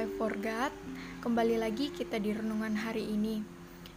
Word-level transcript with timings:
Life 0.00 0.16
for 0.16 0.32
God. 0.40 0.72
Kembali 1.20 1.60
lagi 1.60 1.92
kita 1.92 2.16
di 2.16 2.32
renungan 2.32 2.72
hari 2.72 3.04
ini. 3.04 3.44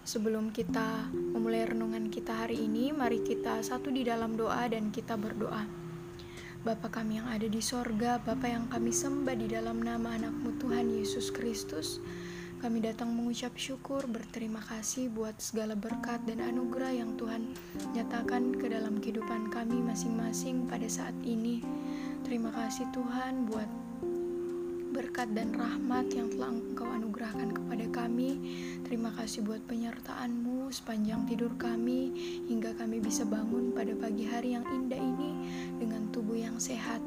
Sebelum 0.04 0.52
kita 0.52 1.08
memulai 1.16 1.64
renungan 1.64 2.12
kita 2.12 2.44
hari 2.44 2.60
ini, 2.60 2.92
mari 2.92 3.24
kita 3.24 3.64
satu 3.64 3.88
di 3.88 4.04
dalam 4.04 4.36
doa 4.36 4.68
dan 4.68 4.92
kita 4.92 5.16
berdoa. 5.16 5.64
Bapa 6.60 6.92
kami 6.92 7.24
yang 7.24 7.32
ada 7.32 7.48
di 7.48 7.64
sorga, 7.64 8.20
Bapa 8.20 8.52
yang 8.52 8.68
kami 8.68 8.92
sembah 8.92 9.32
di 9.32 9.48
dalam 9.48 9.80
nama 9.80 10.20
anakmu 10.20 10.60
Tuhan 10.60 10.92
Yesus 10.92 11.32
Kristus, 11.32 12.04
kami 12.60 12.84
datang 12.84 13.16
mengucap 13.16 13.56
syukur, 13.56 14.04
berterima 14.04 14.60
kasih 14.60 15.08
buat 15.08 15.40
segala 15.40 15.80
berkat 15.80 16.20
dan 16.28 16.44
anugerah 16.44 17.00
yang 17.00 17.16
Tuhan 17.16 17.48
nyatakan 17.96 18.60
ke 18.60 18.68
dalam 18.68 19.00
kehidupan 19.00 19.56
kami 19.56 19.80
masing-masing 19.80 20.68
pada 20.68 20.92
saat 20.92 21.16
ini. 21.24 21.64
Terima 22.28 22.52
kasih 22.52 22.92
Tuhan 22.92 23.48
buat 23.48 23.93
berkat 24.94 25.34
dan 25.34 25.58
rahmat 25.58 26.14
yang 26.14 26.30
telah 26.30 26.54
Engkau 26.54 26.86
anugerahkan 26.86 27.50
kepada 27.50 27.86
kami. 27.90 28.38
Terima 28.86 29.10
kasih 29.18 29.42
buat 29.42 29.66
penyertaan-Mu 29.66 30.70
sepanjang 30.70 31.26
tidur 31.26 31.50
kami 31.58 32.14
hingga 32.46 32.78
kami 32.78 33.02
bisa 33.02 33.26
bangun 33.26 33.74
pada 33.74 33.90
pagi 33.98 34.30
hari 34.30 34.54
yang 34.54 34.62
indah 34.70 35.02
ini 35.02 35.32
dengan 35.82 36.14
tubuh 36.14 36.38
yang 36.38 36.62
sehat. 36.62 37.02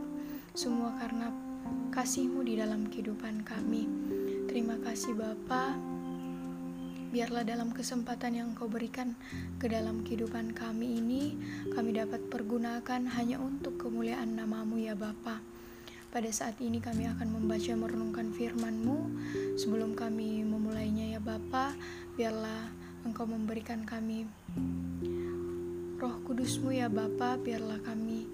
Semua 0.59 0.99
karena 0.99 1.31
kasih-Mu 1.95 2.43
di 2.43 2.59
dalam 2.59 2.91
kehidupan 2.91 3.47
kami. 3.47 3.87
Terima 4.51 4.75
kasih 4.83 5.15
Bapa. 5.15 5.79
Biarlah 7.15 7.47
dalam 7.47 7.71
kesempatan 7.71 8.35
yang 8.35 8.51
Kau 8.59 8.67
berikan 8.67 9.15
ke 9.63 9.71
dalam 9.71 10.03
kehidupan 10.03 10.59
kami 10.59 10.99
ini, 10.99 11.39
kami 11.71 11.95
dapat 11.95 12.19
pergunakan 12.35 13.07
hanya 13.15 13.39
untuk 13.39 13.79
kemuliaan 13.79 14.35
namamu 14.35 14.83
ya 14.83 14.99
Bapa. 14.99 15.56
Pada 16.11 16.31
saat 16.33 16.57
ini 16.63 16.79
kami 16.81 17.07
akan 17.11 17.41
membaca 17.41 17.73
merenungkan 17.77 18.33
firman-Mu. 18.33 18.99
Sebelum 19.61 19.99
kami 19.99 20.47
memulainya 20.47 21.17
ya 21.17 21.21
Bapa, 21.21 21.77
biarlah 22.17 22.71
Engkau 23.07 23.29
memberikan 23.29 23.87
kami 23.87 24.27
roh 25.97 26.17
kudus-Mu 26.27 26.75
ya 26.75 26.91
Bapa, 26.91 27.39
biarlah 27.41 27.79
kami 27.81 28.27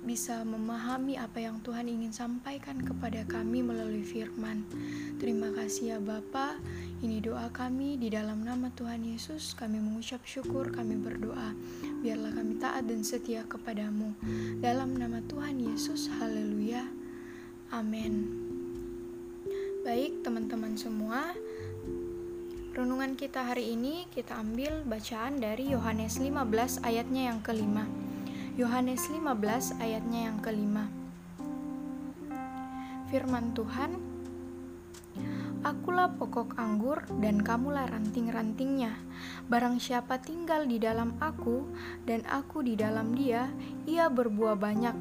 bisa 0.00 0.42
memahami 0.48 1.20
apa 1.20 1.44
yang 1.44 1.60
Tuhan 1.60 1.86
ingin 1.86 2.10
sampaikan 2.10 2.80
kepada 2.80 3.22
kami 3.28 3.60
melalui 3.60 4.02
firman. 4.02 4.64
Terima 5.20 5.52
kasih 5.52 5.96
ya 5.96 5.98
Bapa. 6.00 6.56
Ini 7.00 7.24
doa 7.24 7.48
kami 7.48 7.96
di 7.96 8.12
dalam 8.12 8.44
nama 8.44 8.68
Tuhan 8.76 9.00
Yesus. 9.00 9.56
Kami 9.56 9.80
mengucap 9.80 10.20
syukur, 10.28 10.68
kami 10.68 11.00
berdoa. 11.00 11.56
Biarlah 12.04 12.28
kami 12.28 12.60
taat 12.60 12.92
dan 12.92 13.00
setia 13.00 13.40
kepadamu. 13.48 14.12
Dalam 14.60 15.00
nama 15.00 15.24
Tuhan 15.24 15.64
Yesus, 15.64 16.12
haleluya. 16.20 16.84
Amin. 17.72 18.28
Baik 19.80 20.20
teman-teman 20.20 20.76
semua, 20.76 21.32
renungan 22.76 23.16
kita 23.16 23.48
hari 23.48 23.72
ini 23.72 24.04
kita 24.12 24.36
ambil 24.36 24.84
bacaan 24.84 25.40
dari 25.40 25.72
Yohanes 25.72 26.20
15 26.20 26.84
ayatnya 26.84 27.32
yang 27.32 27.40
kelima. 27.40 27.88
Yohanes 28.60 29.08
15 29.08 29.80
ayatnya 29.80 30.28
yang 30.28 30.38
kelima. 30.44 30.84
Firman 33.08 33.56
Tuhan, 33.56 34.09
Akulah 35.60 36.08
pokok 36.08 36.56
anggur 36.56 37.04
dan 37.20 37.44
kamulah 37.44 37.84
ranting-rantingnya. 37.84 38.96
Barang 39.44 39.76
siapa 39.76 40.16
tinggal 40.16 40.64
di 40.64 40.80
dalam 40.80 41.20
aku 41.20 41.68
dan 42.08 42.24
aku 42.24 42.64
di 42.64 42.80
dalam 42.80 43.12
dia, 43.12 43.44
ia 43.84 44.08
berbuah 44.08 44.56
banyak. 44.56 44.96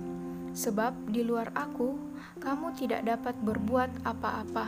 Sebab 0.51 1.15
di 1.15 1.23
luar 1.23 1.55
aku, 1.55 1.95
kamu 2.43 2.75
tidak 2.75 3.07
dapat 3.07 3.39
berbuat 3.39 4.03
apa-apa. 4.03 4.67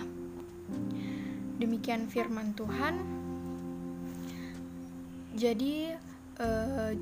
Demikian 1.59 2.07
firman 2.07 2.55
Tuhan. 2.55 2.95
Jadi, 5.35 5.91
uh, 6.39 6.95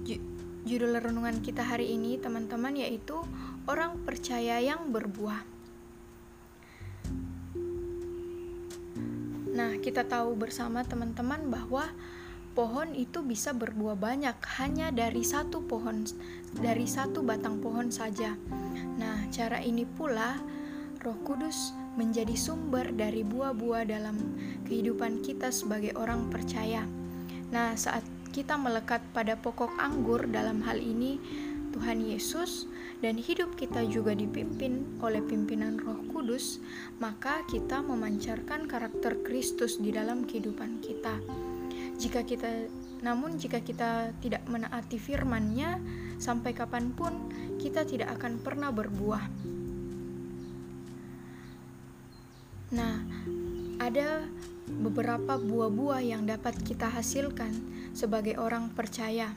judul 0.66 0.98
renungan 0.98 1.46
kita 1.46 1.62
hari 1.62 1.94
ini, 1.94 2.18
teman-teman, 2.18 2.74
yaitu 2.74 3.22
orang 3.70 4.02
percaya 4.02 4.58
yang 4.58 4.90
berbuah. 4.90 5.59
Nah, 9.60 9.76
kita 9.76 10.08
tahu 10.08 10.40
bersama 10.40 10.88
teman-teman 10.88 11.52
bahwa 11.52 11.92
pohon 12.56 12.96
itu 12.96 13.20
bisa 13.20 13.52
berbuah 13.52 14.00
banyak 14.00 14.40
hanya 14.56 14.88
dari 14.88 15.20
satu 15.20 15.60
pohon, 15.68 16.08
dari 16.56 16.88
satu 16.88 17.20
batang 17.28 17.60
pohon 17.60 17.92
saja. 17.92 18.40
Nah, 18.96 19.28
cara 19.28 19.60
ini 19.60 19.84
pula 19.84 20.40
Roh 21.04 21.20
Kudus 21.28 21.76
menjadi 22.00 22.40
sumber 22.40 22.88
dari 22.96 23.28
buah-buah 23.28 23.84
dalam 23.84 24.16
kehidupan 24.64 25.28
kita 25.28 25.52
sebagai 25.52 25.92
orang 26.00 26.32
percaya. 26.32 26.88
Nah, 27.52 27.76
saat 27.76 28.08
kita 28.32 28.56
melekat 28.56 29.04
pada 29.12 29.36
pokok 29.36 29.76
anggur 29.76 30.24
dalam 30.32 30.64
hal 30.64 30.80
ini, 30.80 31.20
Tuhan 31.70 32.02
Yesus 32.02 32.66
dan 33.00 33.16
hidup 33.16 33.56
kita 33.56 33.86
juga 33.88 34.12
dipimpin 34.12 35.00
oleh 35.00 35.24
pimpinan 35.24 35.80
Roh 35.80 36.02
Kudus, 36.12 36.60
maka 37.00 37.46
kita 37.48 37.80
memancarkan 37.80 38.68
karakter 38.68 39.22
Kristus 39.24 39.80
di 39.80 39.94
dalam 39.94 40.28
kehidupan 40.28 40.84
kita. 40.84 41.16
Jika 42.00 42.24
kita 42.24 42.68
namun 43.00 43.40
jika 43.40 43.64
kita 43.64 44.12
tidak 44.20 44.44
menaati 44.52 45.00
firman-Nya 45.00 45.80
sampai 46.20 46.52
kapan 46.52 46.92
pun 46.92 47.32
kita 47.56 47.88
tidak 47.88 48.20
akan 48.20 48.44
pernah 48.44 48.76
berbuah. 48.76 49.24
Nah, 52.76 53.02
ada 53.80 54.28
beberapa 54.70 55.40
buah-buah 55.40 56.02
yang 56.06 56.28
dapat 56.30 56.60
kita 56.62 56.92
hasilkan 56.92 57.56
sebagai 57.96 58.38
orang 58.38 58.70
percaya. 58.76 59.34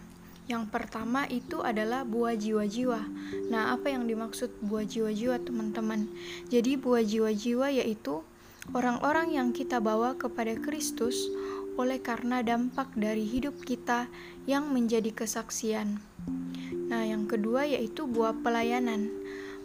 Yang 0.50 0.74
pertama 0.74 1.24
itu 1.30 1.62
adalah 1.62 2.02
buah 2.02 2.34
jiwa-jiwa. 2.34 3.00
Nah, 3.46 3.74
apa 3.74 3.94
yang 3.94 4.10
dimaksud 4.10 4.50
buah 4.58 4.82
jiwa-jiwa, 4.82 5.38
teman-teman? 5.38 6.10
Jadi, 6.50 6.74
buah 6.74 7.06
jiwa-jiwa 7.06 7.70
yaitu 7.70 8.26
orang-orang 8.74 9.34
yang 9.34 9.48
kita 9.54 9.78
bawa 9.78 10.18
kepada 10.18 10.58
Kristus 10.58 11.30
oleh 11.78 12.02
karena 12.02 12.44
dampak 12.44 12.92
dari 12.98 13.24
hidup 13.24 13.64
kita 13.64 14.10
yang 14.44 14.68
menjadi 14.74 15.14
kesaksian. 15.14 16.02
Nah, 16.90 17.02
yang 17.06 17.24
kedua 17.30 17.64
yaitu 17.64 18.04
buah 18.04 18.36
pelayanan. 18.44 19.08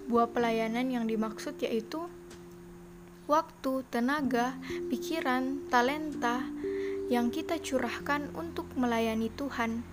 Buah 0.07 0.31
pelayanan 0.31 0.87
yang 0.87 1.03
dimaksud 1.09 1.59
yaitu 1.59 2.07
waktu, 3.27 3.83
tenaga, 3.91 4.55
pikiran, 4.87 5.67
talenta, 5.67 6.47
yang 7.07 7.31
kita 7.31 7.55
curahkan 7.59 8.27
untuk 8.35 8.67
melayani 8.75 9.31
Tuhan 9.31 9.83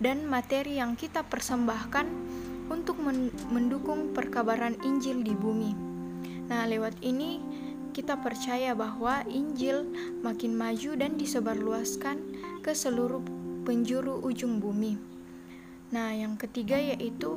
dan 0.00 0.24
materi 0.24 0.80
yang 0.80 0.96
kita 0.96 1.20
persembahkan 1.24 2.08
untuk 2.72 2.96
mendukung 3.52 4.16
perkabaran 4.16 4.80
Injil 4.80 5.20
di 5.20 5.36
bumi. 5.36 5.76
Nah, 6.48 6.64
lewat 6.64 6.96
ini 7.04 7.40
kita 7.92 8.16
percaya 8.24 8.72
bahwa 8.72 9.20
Injil 9.28 9.84
makin 10.24 10.56
maju 10.56 10.96
dan 10.96 11.20
disebarluaskan 11.20 12.16
ke 12.64 12.72
seluruh 12.72 13.20
penjuru 13.68 14.24
ujung 14.24 14.56
bumi. 14.56 14.96
Nah, 15.92 16.16
yang 16.16 16.40
ketiga 16.40 16.80
yaitu 16.80 17.36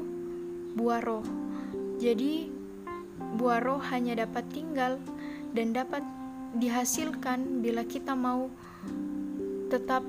buah 0.80 1.04
roh. 1.04 1.28
Jadi, 2.00 2.48
buah 3.36 3.60
roh 3.60 3.84
hanya 3.92 4.24
dapat 4.24 4.48
tinggal 4.48 4.96
dan 5.52 5.76
dapat 5.76 6.04
dihasilkan 6.56 7.60
bila 7.60 7.84
kita 7.84 8.16
mau 8.16 8.48
tetap 9.68 10.06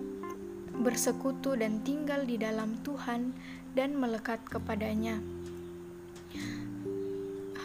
bersekutu 0.77 1.57
dan 1.57 1.81
tinggal 1.81 2.23
di 2.29 2.37
dalam 2.37 2.77
Tuhan 2.85 3.33
dan 3.73 3.97
melekat 3.97 4.41
kepadanya. 4.45 5.21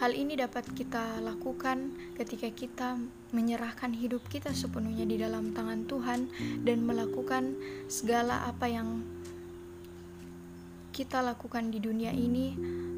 Hal 0.02 0.18
ini 0.18 0.34
dapat 0.34 0.66
kita 0.74 1.22
lakukan 1.22 1.94
ketika 2.18 2.50
kita 2.50 2.98
menyerahkan 3.30 3.94
hidup 3.94 4.24
kita 4.26 4.50
sepenuhnya 4.50 5.06
di 5.06 5.14
dalam 5.14 5.54
tangan 5.54 5.86
Tuhan 5.86 6.26
dan 6.66 6.82
melakukan 6.82 7.54
segala 7.86 8.42
apa 8.50 8.66
yang 8.66 9.06
kita 10.90 11.22
lakukan 11.22 11.70
di 11.70 11.78
dunia 11.78 12.10
ini 12.10 12.52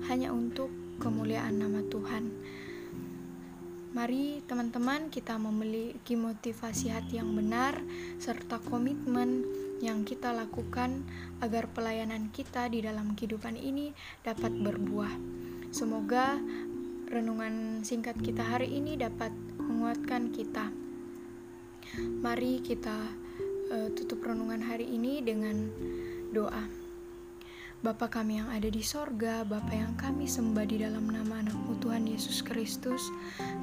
hanya 0.09 0.33
untuk 0.33 0.73
kemuliaan 0.97 1.61
nama 1.61 1.85
Tuhan. 1.93 2.25
Mari 3.95 4.43
teman-teman 4.51 5.07
kita 5.07 5.39
memiliki 5.39 6.19
motivasi 6.19 6.91
hati 6.91 7.23
yang 7.23 7.31
benar 7.31 7.79
serta 8.19 8.59
komitmen 8.59 9.47
yang 9.79 10.03
kita 10.03 10.35
lakukan 10.35 11.07
agar 11.39 11.71
pelayanan 11.71 12.27
kita 12.35 12.67
di 12.67 12.83
dalam 12.83 13.15
kehidupan 13.15 13.55
ini 13.55 13.95
dapat 14.27 14.51
berbuah. 14.51 15.15
Semoga 15.71 16.43
renungan 17.07 17.87
singkat 17.87 18.19
kita 18.19 18.43
hari 18.43 18.75
ini 18.75 18.99
dapat 18.99 19.31
menguatkan 19.63 20.35
kita. 20.35 20.75
Mari 22.19 22.67
kita 22.67 22.99
uh, 23.71 23.89
tutup 23.95 24.27
renungan 24.27 24.59
hari 24.59 24.91
ini 24.91 25.23
dengan 25.23 25.71
doa. 26.35 26.84
Bapa 27.85 28.09
kami 28.09 28.41
yang 28.41 28.49
ada 28.49 28.73
di 28.73 28.81
sorga, 28.81 29.45
Bapa 29.45 29.69
yang 29.77 29.93
kami 30.01 30.25
sembah 30.25 30.65
di 30.65 30.81
dalam 30.81 31.05
nama 31.05 31.45
anakmu 31.45 31.77
Tuhan 31.85 32.09
Yesus 32.09 32.41
Kristus, 32.41 33.13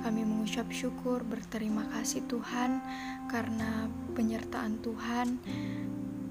kami 0.05 0.21
mengucap 0.21 0.69
syukur, 0.69 1.25
berterima 1.25 1.89
kasih 1.89 2.21
Tuhan, 2.29 2.85
karena 3.33 3.89
penyertaan 4.13 4.77
Tuhan 4.85 5.41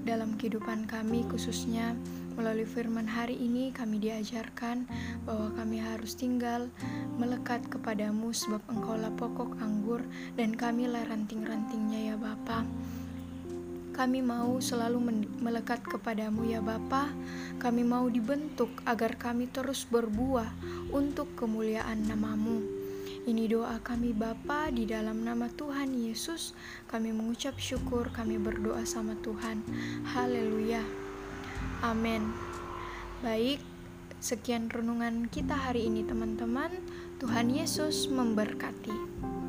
dalam 0.07 0.39
kehidupan 0.39 0.87
kami 0.87 1.27
khususnya 1.35 1.91
melalui 2.39 2.63
firman 2.63 3.11
hari 3.11 3.35
ini 3.35 3.75
kami 3.75 3.99
diajarkan 3.99 4.87
bahwa 5.27 5.51
kami 5.59 5.83
harus 5.83 6.15
tinggal 6.15 6.71
melekat 7.19 7.59
kepadamu 7.67 8.31
sebab 8.31 8.63
engkaulah 8.71 9.11
pokok 9.19 9.59
anggur 9.59 9.99
dan 10.39 10.55
kamilah 10.55 11.03
ranting-rantingnya 11.11 11.99
ya 12.07 12.15
Bapa. 12.15 12.63
Kami 14.01 14.17
mau 14.25 14.57
selalu 14.57 14.97
melekat 15.45 15.85
kepadamu 15.85 16.49
ya 16.49 16.57
Bapa. 16.57 17.13
Kami 17.61 17.85
mau 17.85 18.09
dibentuk 18.09 18.81
agar 18.81 19.13
kami 19.13 19.45
terus 19.45 19.85
berbuah 19.85 20.49
untuk 20.89 21.29
kemuliaan 21.37 22.09
namamu. 22.09 22.65
Ini 23.29 23.45
doa 23.45 23.77
kami 23.77 24.09
Bapa 24.17 24.73
di 24.73 24.89
dalam 24.89 25.21
nama 25.21 25.45
Tuhan 25.53 25.93
Yesus. 25.93 26.57
Kami 26.89 27.13
mengucap 27.13 27.61
syukur, 27.61 28.09
kami 28.09 28.41
berdoa 28.41 28.81
sama 28.89 29.13
Tuhan. 29.21 29.61
Haleluya. 30.17 30.81
Amin. 31.85 32.25
Baik, 33.21 33.61
sekian 34.17 34.73
renungan 34.73 35.29
kita 35.29 35.53
hari 35.53 35.85
ini 35.85 36.01
teman-teman. 36.09 36.73
Tuhan 37.21 37.53
Yesus 37.53 38.09
memberkati. 38.09 39.40